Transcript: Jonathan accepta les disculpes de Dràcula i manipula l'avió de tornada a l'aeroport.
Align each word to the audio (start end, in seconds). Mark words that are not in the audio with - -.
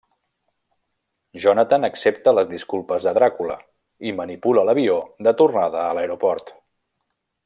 Jonathan 1.43 1.85
accepta 1.89 2.33
les 2.37 2.49
disculpes 2.53 3.05
de 3.09 3.13
Dràcula 3.19 3.59
i 4.13 4.17
manipula 4.23 4.67
l'avió 4.71 4.97
de 5.29 5.35
tornada 5.43 5.85
a 5.91 5.95
l'aeroport. 5.99 6.51